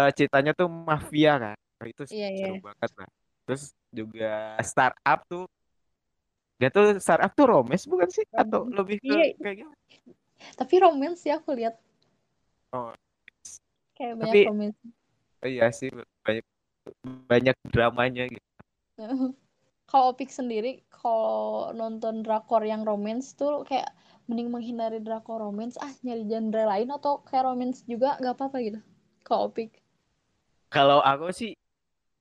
eh, 0.00 0.10
ceritanya 0.16 0.52
tuh 0.56 0.68
mafia 0.70 1.32
kan. 1.36 1.56
Itu 1.84 2.02
Iya, 2.08 2.28
iya. 2.32 2.44
seru 2.44 2.56
banget 2.64 2.90
lah. 2.98 3.08
Terus 3.44 3.62
juga 3.92 4.56
startup 4.64 5.20
tuh 5.28 5.44
dia 6.58 6.68
tuh 6.74 6.98
startup 6.98 7.32
tuh 7.38 7.46
romance 7.46 7.84
bukan 7.86 8.08
sih? 8.10 8.24
Atau 8.34 8.66
lebih 8.72 8.98
ke 8.98 9.14
Iya. 9.14 9.24
kayak 9.42 9.56
gimana? 9.62 9.76
Tapi 10.58 10.74
romance 10.84 11.22
ya 11.28 11.38
aku 11.40 11.50
lihat 11.56 11.74
Oh, 12.72 12.92
kayak 13.98 14.14
Tapi- 14.22 14.46
banyak 14.46 14.48
romance. 14.48 14.78
iya 15.42 15.66
sih 15.74 15.90
banyak 16.22 16.46
banyak 17.28 17.56
dramanya 17.68 18.24
gitu. 18.30 18.48
Kalau 19.88 20.12
Opik 20.12 20.28
sendiri, 20.28 20.84
kalau 20.92 21.72
nonton 21.72 22.20
drakor 22.20 22.60
yang 22.60 22.84
romance 22.84 23.32
tuh 23.32 23.64
kayak 23.64 23.88
mending 24.28 24.52
menghindari 24.52 25.00
drakor 25.00 25.40
romance, 25.40 25.80
ah 25.80 25.88
nyari 26.04 26.28
genre 26.28 26.60
lain 26.68 26.92
atau 26.92 27.24
kayak 27.24 27.48
romance 27.48 27.88
juga 27.88 28.20
nggak 28.20 28.36
apa-apa 28.36 28.60
gitu. 28.60 28.80
Kalau 29.24 29.48
Opik. 29.48 29.80
Kalau 30.68 31.00
aku 31.00 31.32
sih 31.32 31.56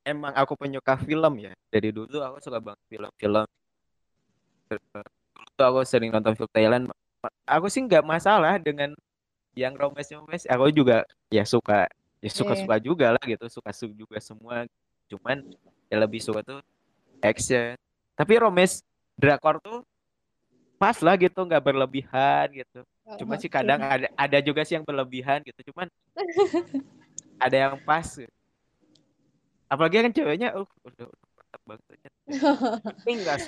emang 0.08 0.32
aku 0.32 0.56
penyuka 0.56 0.96
film 0.96 1.44
ya. 1.44 1.52
Dari 1.68 1.92
dulu 1.92 2.24
aku 2.24 2.40
suka 2.40 2.64
banget 2.64 2.80
film-film. 2.88 3.44
Dulu 4.72 5.00
tuh 5.60 5.66
aku 5.68 5.80
sering 5.84 6.16
nonton 6.16 6.40
film 6.40 6.52
Thailand. 6.56 6.88
Aku 7.44 7.68
sih 7.68 7.84
nggak 7.84 8.08
masalah 8.08 8.56
dengan 8.64 8.96
yang 9.58 9.74
romance-romance. 9.74 10.46
Aku 10.54 10.70
juga 10.70 11.04
ya 11.34 11.44
suka 11.48 11.90
ya 12.22 12.30
suka-suka 12.32 12.78
juga 12.82 13.08
lah 13.16 13.24
gitu. 13.26 13.46
Suka 13.50 13.72
su- 13.74 13.96
juga 13.98 14.18
semua. 14.22 14.66
Cuman 15.12 15.42
ya 15.92 15.98
lebih 16.04 16.22
suka 16.22 16.42
tuh 16.46 16.60
action. 17.24 17.76
Tapi 18.18 18.34
romance 18.42 18.84
drakor 19.18 19.58
tuh 19.64 19.82
pas 20.82 20.98
lah 21.06 21.16
gitu, 21.18 21.40
nggak 21.48 21.64
berlebihan 21.64 22.48
gitu. 22.54 22.80
Cuma 23.18 23.34
sih 23.42 23.50
kadang 23.50 23.82
ada 23.82 24.08
ada 24.14 24.38
juga 24.46 24.62
sih 24.68 24.78
yang 24.78 24.86
berlebihan 24.86 25.42
gitu. 25.42 25.74
Cuman 25.74 25.88
ada 27.42 27.58
yang 27.58 27.76
pas. 27.82 28.06
gitu. 28.18 28.34
Apalagi 29.68 30.00
kan 30.00 30.14
ceweknya, 30.16 30.48
uh, 30.56 30.64
udah, 30.88 31.06
udah 31.12 31.60
banget. 31.68 31.84
Pening 33.04 33.20
gak 33.28 33.40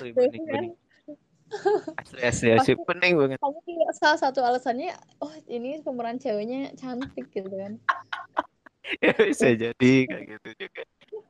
asli. 2.00 2.20
Asli, 2.22 2.48
asli, 2.54 2.72
pening 2.86 3.14
banget. 3.18 3.38
Kamu 3.42 3.58
juga 3.66 3.86
salah 3.96 4.18
satu 4.18 4.40
alasannya, 4.40 4.94
oh 5.20 5.32
ini 5.50 5.82
pemeran 5.82 6.16
ceweknya 6.16 6.72
cantik 6.78 7.28
gitu 7.30 7.50
kan. 7.50 7.76
Ya, 8.98 9.14
bisa 9.14 9.54
jadi 9.54 9.92
kayak 10.08 10.24
gitu 10.34 10.66
juga. 10.66 10.82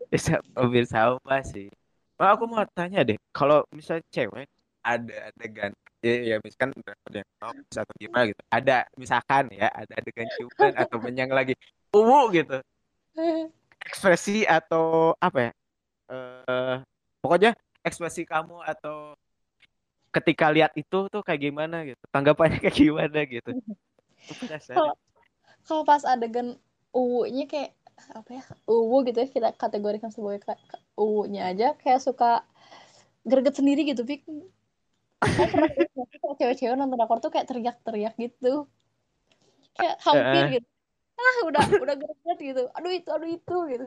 Bisa 0.09 0.41
hampir 0.57 0.89
sama 0.89 1.45
sih. 1.45 1.69
Oh, 2.17 2.25
aku 2.25 2.49
mau 2.49 2.65
tanya 2.73 3.05
deh, 3.05 3.21
kalau 3.37 3.69
misalnya 3.69 4.01
cewek 4.09 4.49
ada 4.81 5.29
adegan, 5.29 5.73
ya, 6.01 6.15
ya 6.25 6.37
misalkan 6.41 6.73
nops 7.41 7.77
atau 7.77 7.95
gimana 8.01 8.33
gitu, 8.33 8.41
ada 8.49 8.89
misalkan 8.97 9.53
ya 9.53 9.69
ada 9.73 9.93
adegan 9.93 10.29
ciuman 10.37 10.73
atau 10.73 10.97
menyang 11.05 11.29
lagi, 11.33 11.53
uwu 11.93 12.33
gitu, 12.33 12.65
ekspresi 13.85 14.49
atau 14.49 15.13
apa 15.21 15.39
ya? 15.49 15.53
eh 16.11 16.77
pokoknya 17.21 17.53
ekspresi 17.85 18.25
kamu 18.25 18.61
atau 18.65 19.15
ketika 20.11 20.51
lihat 20.51 20.75
itu 20.75 21.07
tuh 21.07 21.23
kayak 21.23 21.41
gimana 21.51 21.87
gitu, 21.87 22.03
tanggapannya 22.11 22.59
kayak 22.59 22.77
gimana 22.77 23.19
gitu. 23.27 23.51
Penasaran. 24.43 24.95
Kalau 25.65 25.83
pas 25.87 26.03
adegan 26.03 26.59
uwu-nya 26.91 27.47
kayak 27.47 27.71
apa 28.17 28.31
ya 28.33 28.43
uwu 28.65 29.05
gitu 29.05 29.21
ya 29.21 29.29
kita 29.29 29.49
kategorikan 29.61 30.09
sebagai 30.09 30.57
uwu-nya 30.97 31.53
aja 31.53 31.77
kayak 31.77 32.01
suka 32.01 32.49
greget 33.29 33.55
sendiri 33.61 33.85
gitu 33.85 34.09
Pik. 34.09 34.25
Kalau 35.21 36.35
cewek-cewek 36.41 36.75
nonton 36.81 36.97
drakor 36.97 37.21
tuh 37.21 37.29
kayak 37.29 37.45
teriak-teriak 37.45 38.17
gitu. 38.17 38.65
Kayak 39.77 39.97
hampir 40.01 40.43
Eh. 40.49 40.51
gitu. 40.59 40.69
Ah 41.21 41.39
udah 41.45 41.63
udah 41.77 41.97
greget 42.01 42.39
gitu. 42.41 42.63
Aduh 42.73 42.93
itu 42.97 43.09
aduh 43.13 43.29
itu 43.29 43.57
gitu. 43.69 43.87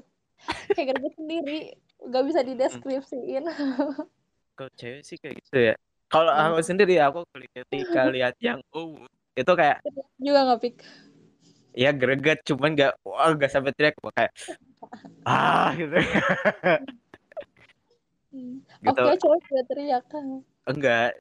Kayak 0.78 0.88
greget 0.94 1.14
sendiri. 1.18 1.60
Nggak 2.06 2.24
bisa 2.30 2.40
dideskripsiin. 2.46 3.44
Kalau 4.58 4.72
cewek 4.78 5.02
sih 5.02 5.18
kayak 5.18 5.42
gitu 5.42 5.74
ya. 5.74 5.76
Kalau 6.14 6.30
Hmm. 6.30 6.54
aku 6.54 6.62
sendiri 6.62 7.02
aku 7.02 7.26
ketika 7.34 8.06
lihat 8.14 8.38
yang 8.38 8.62
ungu 8.70 9.10
itu 9.34 9.50
kayak 9.58 9.82
juga 10.22 10.46
nggak 10.46 10.62
Pik 10.62 10.76
ya 11.74 11.90
greget 11.90 12.38
cuman 12.46 12.78
nggak 12.78 12.94
wah 13.02 13.34
nggak 13.34 13.50
sampai 13.50 13.74
teriak 13.74 13.98
kayak 14.14 14.30
ah 15.26 15.74
gitu. 15.74 15.98
Hmm. 18.30 18.62
Gitu. 18.62 18.94
oke 18.94 19.14
cowok 19.26 19.38
juga 19.50 19.62
teriak 19.66 20.06
kan 20.06 20.46
enggak. 20.70 21.18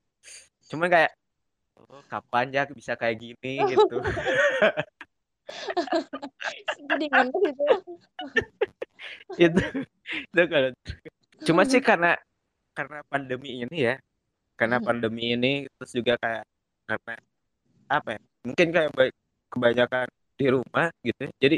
Cuman 0.69 0.93
kayak 0.93 1.17
oh, 1.89 2.05
kapan 2.13 2.53
ya 2.53 2.69
bisa 2.69 2.93
kayak 2.93 3.17
gini 3.17 3.65
gitu. 3.73 3.97
Jadi 6.93 7.07
gitu. 7.09 7.65
Itu 9.41 9.65
itu 10.13 10.43
kalau 10.53 10.71
cuma 11.49 11.65
sih 11.65 11.81
karena 11.81 12.21
karena 12.77 13.01
pandemi 13.09 13.65
ini 13.65 13.89
ya 13.89 13.97
karena 14.63 14.79
Hmm. 14.79 14.87
pandemi 14.87 15.35
ini 15.35 15.67
terus 15.75 15.91
juga 15.91 16.15
kayak 16.23 16.45
karena 16.87 17.15
apa 17.91 18.09
ya 18.15 18.21
mungkin 18.47 18.69
kayak 18.71 18.91
ba- 18.95 19.17
kebanyakan 19.51 20.07
di 20.39 20.47
rumah 20.55 20.87
gitu 21.03 21.21
ya. 21.27 21.31
jadi 21.43 21.57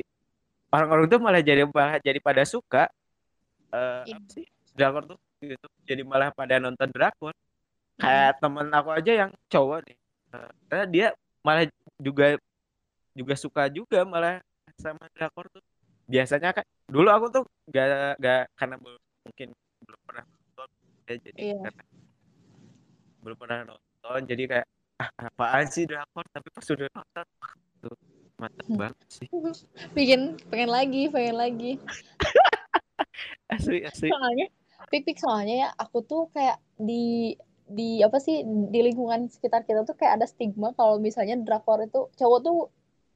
orang-orang 0.73 1.07
tuh 1.13 1.21
malah 1.21 1.43
jadi 1.45 1.63
malah 1.69 2.01
jadi 2.01 2.19
pada 2.25 2.43
suka 2.49 2.89
apa 4.09 4.27
sih 4.33 4.47
drakor 4.73 5.05
tuh 5.05 5.19
gitu 5.45 5.67
jadi 5.85 6.03
malah 6.03 6.33
pada 6.33 6.57
nonton 6.57 6.89
drakor 6.89 7.37
Hmm. 7.95 8.11
kayak 8.11 8.43
temen 8.43 8.67
aku 8.75 8.91
aja 8.91 9.13
yang 9.27 9.31
cowok 9.53 9.87
nih 9.87 9.97
karena 10.67 10.85
dia 10.91 11.07
malah 11.47 11.65
juga 12.03 12.35
juga 13.15 13.35
suka 13.39 13.71
juga 13.71 14.03
malah 14.03 14.43
sama 14.81 15.07
drakor 15.15 15.47
tuh 15.53 15.63
biasanya 16.11 16.51
kan 16.51 16.67
dulu 16.91 17.09
aku 17.15 17.27
tuh 17.31 17.45
gak 17.71 18.19
gak 18.19 18.51
karena 18.59 18.77
belum 18.83 19.03
mungkin 19.25 19.49
belum 19.87 20.01
pernah 20.09 20.25
nonton 20.27 20.69
ya, 21.07 21.15
jadi 21.23 21.41
Iya. 21.55 21.59
karena 21.71 21.83
belum 23.25 23.39
pernah 23.41 23.59
nonton 23.65 24.21
jadi 24.29 24.43
kayak 24.45 24.67
apaan 25.19 25.67
sih 25.67 25.89
drakor 25.89 26.23
tapi 26.29 26.49
pas 26.53 26.67
udah 26.69 26.89
nonton 26.93 27.27
tuh 27.81 27.97
mantap 28.37 28.67
Hmm. 28.69 28.79
banget 28.79 29.09
sih 29.09 29.29
Bikin 29.95 30.21
pengen 30.51 30.71
lagi, 30.71 31.03
pengen 31.09 31.37
lagi. 31.39 31.73
asli 33.55 33.85
asli 33.85 34.09
Soalnya, 34.11 34.47
pik-pik 34.91 35.19
soalnya 35.19 35.55
ya 35.67 35.69
aku 35.75 36.03
tuh 36.03 36.29
kayak 36.31 36.59
di 36.77 37.35
di 37.65 38.05
apa 38.05 38.21
sih 38.21 38.45
di 38.45 38.81
lingkungan 38.85 39.33
sekitar 39.33 39.65
kita 39.65 39.89
tuh 39.89 39.97
kayak 39.97 40.21
ada 40.21 40.27
stigma 40.29 40.77
kalau 40.77 41.01
misalnya 41.01 41.41
drakor 41.41 41.81
itu 41.81 42.13
cowok 42.13 42.41
tuh 42.45 42.59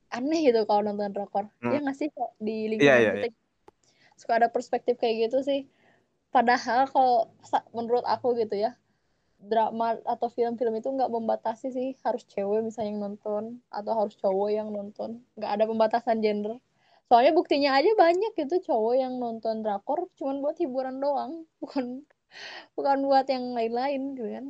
aneh 0.09 0.41
gitu 0.41 0.65
kalau 0.65 0.81
nonton 0.87 1.13
drakor. 1.13 1.53
Hmm. 1.61 1.75
Iya 1.75 1.79
nggak 1.85 1.97
sih 1.99 2.09
di 2.41 2.57
iya 2.57 2.67
lingkungan 2.73 3.01
iya 3.03 3.13
kita 3.29 3.29
suka 4.17 4.33
ada 4.41 4.49
perspektif 4.49 4.97
kayak 4.97 5.29
gitu 5.29 5.45
sih. 5.45 5.69
Padahal 6.29 6.89
kalau 6.89 7.29
menurut 7.73 8.05
aku 8.05 8.37
gitu 8.37 8.57
ya, 8.57 8.77
drama 9.39 9.95
atau 10.03 10.27
film-film 10.27 10.75
itu 10.83 10.91
nggak 10.91 11.11
membatasi 11.11 11.71
sih 11.71 11.89
harus 12.03 12.27
cewek 12.27 12.67
misalnya 12.67 12.91
yang 12.91 13.01
nonton 13.07 13.43
atau 13.71 13.93
harus 13.95 14.15
cowok 14.19 14.51
yang 14.51 14.69
nonton. 14.75 15.23
Nggak 15.39 15.51
ada 15.55 15.65
pembatasan 15.71 16.19
gender. 16.19 16.59
Soalnya 17.09 17.33
buktinya 17.33 17.79
aja 17.79 17.89
banyak 17.95 18.37
gitu 18.37 18.61
cowok 18.69 18.95
yang 18.99 19.17
nonton 19.17 19.65
drakor 19.65 20.11
cuman 20.19 20.45
buat 20.45 20.59
hiburan 20.59 21.01
doang, 21.01 21.47
bukan 21.63 22.03
bukan 22.75 22.99
buat 23.07 23.27
yang 23.31 23.55
lain-lain 23.55 24.19
gitu 24.19 24.29
kan. 24.29 24.47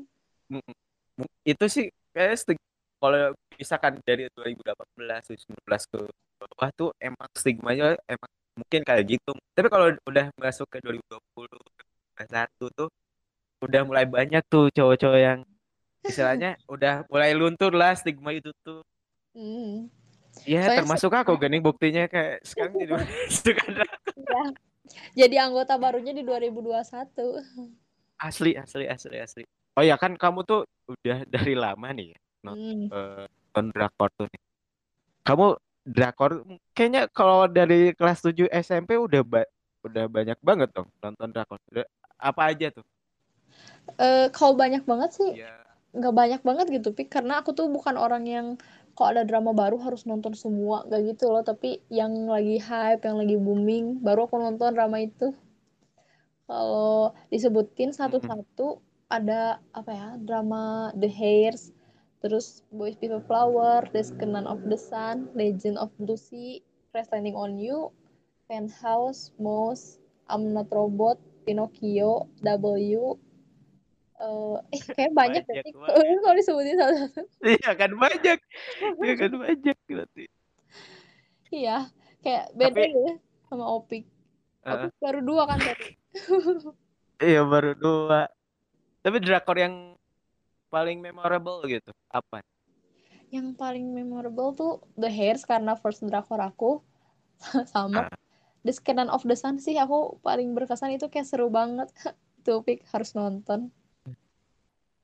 Itu 1.45 1.65
sih 1.69 1.93
kayak 2.17 2.59
kalau 2.99 3.31
misalkan 3.55 4.03
dari 4.03 4.27
2018 4.35 5.39
2019 5.55 5.93
ke 5.95 6.01
bawah 6.39 6.71
tuh 6.75 6.91
emang 6.99 7.31
stigmanya 7.35 7.95
emang 8.07 8.31
mungkin 8.59 8.83
kayak 8.83 9.07
gitu 9.07 9.33
tapi 9.55 9.71
kalau 9.71 9.95
udah 10.07 10.27
masuk 10.35 10.67
ke 10.67 10.83
2020 10.83 11.47
2021 12.19 12.75
tuh 12.75 12.91
udah 13.59 13.83
mulai 13.83 14.05
banyak 14.05 14.43
tuh 14.47 14.71
cowok-cowok 14.71 15.19
yang 15.19 15.39
istilahnya 16.01 16.55
udah 16.75 17.03
mulai 17.07 17.33
luntur 17.33 17.71
lah 17.71 17.93
stigma 17.93 18.33
itu 18.33 18.51
tuh 18.61 18.83
Hmm. 19.37 19.87
ya 20.43 20.67
Soalnya 20.67 20.79
termasuk 20.83 21.13
aku 21.13 21.39
gening 21.39 21.63
buktinya 21.63 22.07
kayak 22.07 22.43
sekarang 22.43 22.75
jadi 22.77 22.93
suka 23.31 23.65
drakor. 23.65 24.15
ya, 24.19 24.43
jadi 25.15 25.47
anggota 25.47 25.79
barunya 25.79 26.11
di 26.11 26.27
2021. 26.27 27.47
asli 28.19 28.59
asli 28.59 28.85
asli 28.85 29.17
asli 29.17 29.43
oh 29.73 29.85
ya 29.85 29.95
kan 29.95 30.19
kamu 30.19 30.43
tuh 30.43 30.67
udah 30.89 31.23
dari 31.25 31.55
lama 31.55 31.87
nih 31.93 32.11
ya 32.11 32.19
nonton 32.43 33.65
drakor 33.71 34.11
tuh 34.13 34.27
nih. 34.27 34.43
Kamu 35.23 35.47
drakor 35.85 36.43
kayaknya 36.73 37.07
kalau 37.09 37.47
dari 37.47 37.95
kelas 37.95 38.19
7 38.21 38.51
SMP 38.51 38.99
udah 38.99 39.23
ba- 39.23 39.51
udah 39.81 40.05
banyak 40.07 40.39
banget 40.41 40.73
dong 40.73 40.91
nonton 40.99 41.31
drakor. 41.31 41.63
Udah- 41.71 41.87
apa 42.19 42.43
aja 42.51 42.75
tuh? 42.75 42.83
Eh, 43.97 44.29
kalau 44.31 44.55
banyak 44.55 44.85
banget 44.85 45.11
sih. 45.17 45.33
Ya. 45.41 45.55
nggak 45.89 46.15
banyak 46.15 46.41
banget 46.45 46.67
gitu 46.69 46.93
Pik. 46.93 47.09
Karena 47.09 47.41
aku 47.41 47.57
tuh 47.57 47.67
bukan 47.73 47.97
orang 47.97 48.29
yang 48.29 48.47
kalau 48.93 49.15
ada 49.15 49.25
drama 49.25 49.55
baru 49.55 49.79
harus 49.79 50.05
nonton 50.05 50.35
semua 50.37 50.85
gak 50.91 51.01
gitu 51.07 51.33
loh. 51.33 51.41
Tapi 51.47 51.81
yang 51.89 52.29
lagi 52.29 52.61
hype 52.61 53.03
yang 53.09 53.17
lagi 53.23 53.37
booming 53.41 54.05
baru 54.05 54.29
aku 54.29 54.37
nonton 54.37 54.77
drama 54.77 55.01
itu. 55.01 55.33
Kalau 56.49 57.17
disebutin 57.33 57.93
satu-satu 57.93 58.85
ada 59.09 59.61
apa 59.73 59.91
ya 59.93 60.09
drama 60.21 60.93
The 60.93 61.09
Hairs 61.09 61.73
terus 62.21 62.67
Boys 62.69 62.99
Before 63.01 63.25
Flower 63.25 63.89
Descendant 63.95 64.45
of 64.45 64.61
the 64.69 64.77
Sun 64.77 65.33
Legend 65.33 65.81
of 65.81 65.89
Lucy 65.97 66.61
Crash 66.93 67.09
Landing 67.13 67.39
on 67.39 67.57
You 67.57 67.95
Penthouse 68.51 69.33
Mouse 69.41 69.97
I'm 70.29 70.53
Not 70.53 70.69
Robot 70.69 71.17
Pinocchio 71.49 72.29
W 72.45 73.17
eh 74.19 74.57
eh 74.75 74.81
kayak 74.99 75.13
banyak 75.15 75.45
ya 75.47 75.63
banget. 75.63 76.19
kalau 76.25 76.35
disebutin 76.35 76.77
satu-satu 76.79 77.21
Iya 77.47 77.71
kan 77.79 77.91
banyak. 77.95 78.39
Iya 79.07 79.15
kan 79.15 79.33
banyak 79.39 79.77
berarti. 79.87 80.25
Iya, 81.49 81.77
kayak 82.21 82.45
beda 82.53 82.75
Tapi- 82.77 82.93
ya 82.93 83.15
sama 83.49 83.65
Opik. 83.73 84.05
Opik 84.69 84.93
baru 85.01 85.21
dua 85.25 85.43
kan 85.49 85.59
tadi. 85.63 85.97
iya 87.25 87.41
baru 87.47 87.73
dua. 87.73 88.29
Tapi 89.01 89.17
drakor 89.23 89.57
yang 89.57 89.97
paling 90.69 91.01
memorable 91.01 91.65
gitu 91.65 91.95
apa? 92.13 92.45
Yang 93.33 93.57
paling 93.57 93.93
memorable 93.93 94.53
tuh 94.53 94.73
The 95.01 95.09
Hairs 95.09 95.49
karena 95.49 95.73
first 95.79 96.05
drakor 96.05 96.43
aku 96.43 96.85
sama 97.71 98.13
The 98.67 98.75
Scanner 98.75 99.09
of 99.09 99.25
the 99.25 99.39
Sun 99.39 99.63
sih 99.63 99.79
aku 99.81 100.21
paling 100.21 100.53
berkesan 100.53 100.93
itu 100.93 101.09
kayak 101.09 101.25
seru 101.25 101.49
banget. 101.49 101.89
Tuh 102.45 102.61
Opik 102.61 102.85
harus 102.93 103.17
nonton. 103.17 103.73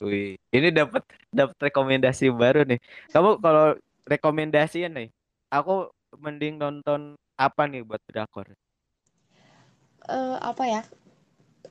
Wih, 0.03 0.35
ini 0.51 0.69
dapat 0.75 1.07
dapat 1.31 1.57
rekomendasi 1.71 2.35
baru 2.35 2.67
nih. 2.67 2.83
Kamu 3.15 3.39
kalau 3.39 3.79
rekomendasiin 4.11 4.91
nih, 4.91 5.09
aku 5.51 5.91
mending 6.19 6.59
nonton 6.59 7.15
apa 7.39 7.67
nih 7.71 7.87
buat 7.87 8.03
drakor? 8.11 8.51
Eh 10.11 10.37
apa 10.43 10.65
ya? 10.67 10.83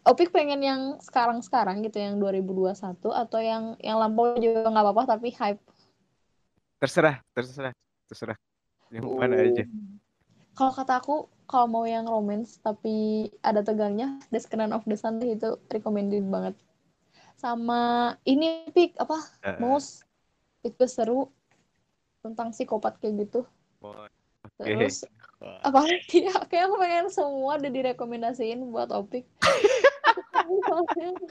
Opik 0.03 0.35
pengen 0.35 0.59
yang 0.59 0.81
sekarang-sekarang 0.99 1.79
gitu 1.87 1.95
yang 1.99 2.19
2021 2.19 2.75
atau 3.11 3.39
yang 3.39 3.79
yang 3.79 3.95
lampau 3.99 4.35
juga 4.35 4.67
nggak 4.67 4.83
apa-apa 4.83 5.15
tapi 5.15 5.31
hype. 5.31 5.61
Terserah, 6.79 7.23
terserah, 7.31 7.71
terserah. 8.11 8.37
Yang 8.91 9.05
mana 9.15 9.35
aja. 9.39 9.63
Kalau 10.53 10.71
kata 10.75 10.99
aku, 10.99 11.15
kalau 11.47 11.65
mau 11.71 11.85
yang 11.87 12.05
romance 12.05 12.59
tapi 12.59 13.25
ada 13.41 13.63
tegangnya, 13.63 14.19
The 14.29 14.43
Scanner 14.43 14.69
of 14.75 14.83
the 14.85 14.99
Sun 14.99 15.23
itu 15.23 15.55
recommended 15.71 16.27
banget. 16.27 16.53
Sama 17.35 17.81
ini 18.23 18.67
Pik 18.71 18.95
apa? 18.97 19.17
Eh, 19.43 19.57
Mouse 19.59 20.03
itu 20.63 20.83
seru 20.87 21.27
tentang 22.23 22.55
psikopat 22.55 22.97
kayak 22.99 23.27
gitu. 23.27 23.43
mau- 23.83 24.07
Terus 24.59 25.03
apa 25.63 25.79
lagi 25.83 26.23
ya? 26.27 26.35
Kayak 26.47 26.71
aku 26.71 26.75
pengen 26.79 27.07
semua 27.11 27.59
udah 27.59 27.71
direkomendasiin 27.71 28.59
buat 28.71 28.91
Opik. 28.91 29.27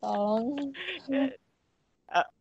Tolong. 0.00 0.72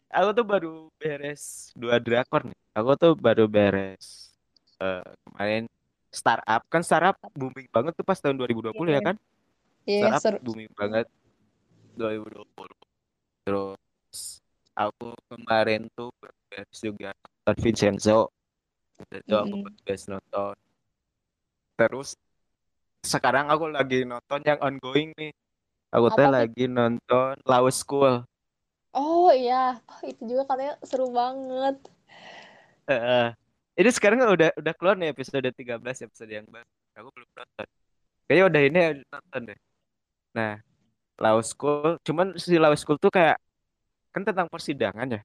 Aku 0.09 0.29
tuh 0.33 0.41
baru 0.41 0.89
beres 0.97 1.69
dua 1.77 2.01
drakor 2.01 2.49
nih. 2.49 2.57
Aku 2.73 2.97
tuh 2.97 3.13
baru 3.13 3.45
beres 3.45 4.33
eh, 4.81 5.05
kemarin 5.29 5.63
startup 6.09 6.65
kan 6.65 6.81
startup 6.81 7.13
booming 7.37 7.69
banget 7.69 7.93
tuh 7.93 8.01
pas 8.01 8.17
tahun 8.17 8.33
2020 8.41 8.73
ya 8.89 8.97
Iya. 8.97 9.01
kan? 9.05 9.15
Iya, 9.85 9.99
Startup 10.01 10.21
seru. 10.25 10.37
booming 10.41 10.69
banget 10.73 11.05
2020. 11.99 12.79
Terus 13.45 13.79
aku 14.83 15.07
kemarin 15.31 15.81
tuh 15.97 16.09
beres 16.21 16.79
juga 16.87 17.09
nonton 17.19 17.55
Vincenzo. 17.63 18.17
Itu 19.11 19.33
aku 19.43 19.55
Mm-mm. 19.55 19.63
beres 19.63 20.03
nonton. 20.11 20.55
Terus 21.79 22.09
sekarang 23.13 23.45
aku 23.53 23.65
lagi 23.77 23.97
nonton 24.11 24.41
yang 24.49 24.59
ongoing 24.67 25.09
nih. 25.19 25.31
Aku 25.95 26.07
tuh? 26.17 26.29
lagi 26.35 26.63
nonton 26.77 27.33
Law 27.49 27.65
School. 27.73 28.15
Oh 29.03 29.29
iya, 29.41 29.55
Oh, 29.91 30.01
itu 30.11 30.21
juga 30.29 30.43
katanya 30.49 30.73
seru 30.89 31.05
banget. 31.19 31.75
Heeh. 32.89 33.25
ini 33.79 33.89
sekarang 33.95 34.19
udah 34.35 34.49
udah 34.59 34.73
keluar 34.75 34.95
nih 34.99 35.09
episode 35.15 35.47
13 35.55 36.03
episode 36.05 36.31
yang 36.31 36.45
baru. 36.51 36.67
Aku 36.99 37.09
belum 37.15 37.29
nonton. 37.37 37.67
Kayaknya 38.27 38.45
udah 38.51 38.61
ini 38.67 38.79
udah 38.93 39.05
nonton 39.15 39.41
deh. 39.49 39.59
Nah, 40.37 40.53
Law 41.19 41.39
School, 41.43 41.99
cuman 42.01 42.33
si 42.39 42.55
Law 42.55 42.71
School 42.79 42.95
tuh 42.95 43.11
kayak 43.11 43.37
kan 44.15 44.23
tentang 44.23 44.47
persidangan 44.47 45.19
ya. 45.19 45.21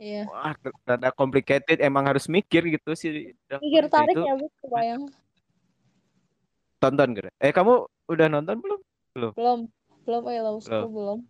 Iya. 0.00 0.22
Wah, 0.28 0.56
rada 0.86 1.08
complicated, 1.12 1.80
emang 1.80 2.08
harus 2.08 2.28
mikir 2.28 2.64
gitu 2.68 2.92
sih. 2.96 3.32
Mikir 3.60 3.84
tarik 3.88 4.16
ya, 4.16 4.32
Bu, 4.36 4.46
kebayang. 4.64 5.02
Tonton 6.80 7.08
gitu. 7.16 7.28
Eh, 7.36 7.52
kamu 7.52 7.84
udah 8.08 8.26
nonton 8.28 8.56
belum? 8.60 8.80
Belum, 9.36 9.60
belum, 10.04 10.22
eh, 10.28 10.40
Law 10.40 10.56
School 10.60 10.88
Belum. 10.88 10.92
belum. 10.92 11.20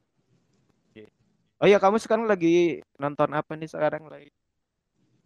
Oh 1.61 1.69
iya, 1.69 1.77
kamu 1.77 2.01
sekarang 2.01 2.25
lagi 2.25 2.81
nonton 2.97 3.37
apa 3.37 3.53
nih 3.53 3.69
sekarang 3.69 4.09
lagi? 4.09 4.33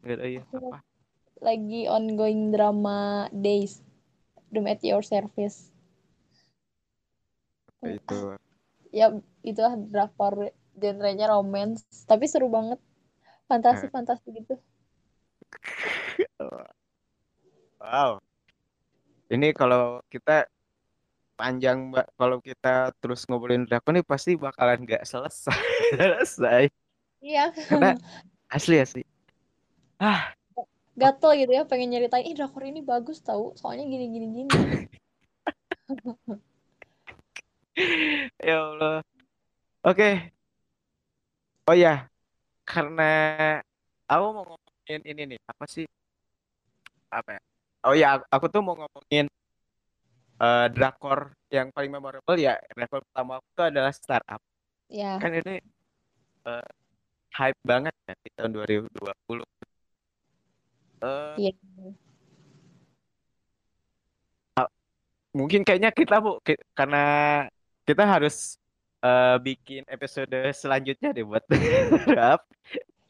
Nggak 0.02 0.18
tahu 0.18 0.30
ya, 0.34 0.42
apa? 0.42 0.78
lagi 1.38 1.86
ongoing 1.86 2.50
drama 2.50 3.30
Days, 3.30 3.78
Doom 4.50 4.66
at 4.66 4.82
Your 4.82 5.06
Service. 5.06 5.70
Apa 7.70 7.86
itu? 7.94 8.18
Ya, 8.94 9.10
itu 9.42 9.58
lah 9.58 9.74
drakor 9.74 10.54
genrenya 10.78 11.26
romance, 11.26 11.82
tapi 12.06 12.30
seru 12.30 12.46
banget. 12.46 12.78
Fantasi-fantasi 13.50 14.30
gitu. 14.30 14.54
Wow. 17.82 18.22
Ini 19.28 19.50
kalau 19.50 19.98
kita 20.06 20.46
panjang 21.34 21.90
mbak, 21.90 22.06
kalau 22.14 22.38
kita 22.38 22.94
terus 23.02 23.26
ngobrolin 23.26 23.66
drakor 23.66 23.98
nih 23.98 24.06
pasti 24.06 24.38
bakalan 24.38 24.86
nggak 24.86 25.02
selesai. 25.02 25.58
selesai. 25.98 26.70
Iya, 27.18 27.50
Karena 27.50 27.98
asli 28.46 28.78
asli. 28.78 29.02
gatel 30.94 31.30
gitu 31.42 31.50
ya, 31.50 31.66
pengen 31.66 31.90
nyeritain, 31.90 32.22
ih 32.22 32.38
drakor 32.38 32.62
ini 32.62 32.78
bagus 32.78 33.18
tau, 33.18 33.58
soalnya 33.58 33.82
gini-gini 33.90 34.26
gini. 34.30 34.50
Ya 38.38 38.56
Allah. 38.62 39.02
Oke. 39.84 40.30
Oh 41.64 41.76
ya, 41.76 42.06
karena 42.68 43.02
aku 44.06 44.24
mau 44.36 44.44
ngomongin 44.48 45.00
ini 45.10 45.22
nih. 45.34 45.38
Apa 45.48 45.64
sih? 45.66 45.86
Apa 47.08 47.30
ya? 47.36 47.42
Oh 47.84 47.94
ya 47.96 48.06
aku, 48.20 48.24
aku 48.30 48.46
tuh 48.52 48.60
mau 48.64 48.74
ngomongin 48.78 49.26
eh, 50.44 50.66
drakor 50.74 51.20
yang 51.50 51.68
paling 51.74 51.90
memorable 51.92 52.36
ya. 52.38 52.54
Drakor 52.76 53.00
pertama 53.08 53.40
aku 53.40 53.48
tuh 53.56 53.64
adalah 53.70 53.92
startup. 53.96 54.40
Ya, 54.92 55.16
kan 55.18 55.32
ini 55.32 55.58
eh, 56.48 56.66
hype 57.34 57.60
banget 57.64 57.94
ya 58.06 58.14
di 58.22 58.30
tahun 58.36 58.50
2020 58.54 59.46
Eh, 61.04 61.36
iya. 61.36 61.52
mungkin 65.34 65.66
kayaknya 65.66 65.90
kita 65.90 66.22
bu 66.22 66.38
karena 66.78 67.02
kita 67.84 68.04
harus 68.04 68.56
eh, 69.00 69.36
bikin 69.38 69.84
episode 69.86 70.32
selanjutnya 70.52 71.12
deh 71.12 71.24
buat 71.24 71.44
rap 72.18 72.42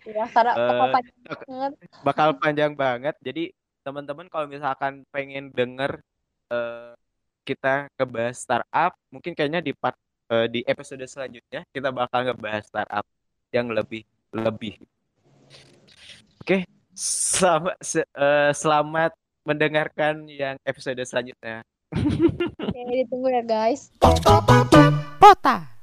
Ya, 0.04 0.28
karena 0.28 0.52
Eh, 0.52 0.68
bakal 0.68 0.92
panjang 0.92 1.16
banget. 1.48 1.72
bakal 2.04 2.28
panjang 2.36 2.72
banget. 2.76 3.16
Jadi 3.24 3.44
teman-teman 3.80 4.28
kalau 4.28 4.44
misalkan 4.44 5.00
pengen 5.08 5.48
denger 5.48 5.96
eh, 6.52 6.92
kita 7.40 7.88
ngebahas 7.96 8.36
startup 8.36 8.92
mungkin 9.08 9.32
kayaknya 9.32 9.64
di 9.64 9.72
part 9.72 9.96
eh, 10.28 10.44
di 10.52 10.60
episode 10.68 11.00
selanjutnya 11.08 11.64
kita 11.72 11.88
bakal 11.88 12.20
ngebahas 12.20 12.68
startup 12.68 13.04
yang 13.48 13.72
lebih 13.72 14.04
lebih. 14.28 14.76
Oke 16.44 16.68
selamat 16.92 17.76
se- 17.80 18.04
eh, 18.04 18.52
selamat 18.52 19.12
mendengarkan 19.44 20.28
yang 20.28 20.60
episode 20.68 21.00
selanjutnya 21.00 21.64
Oke, 21.94 22.80
ditunggu 22.92 23.28
ya 23.30 23.42
guys. 23.42 23.90
Pota. 25.18 25.73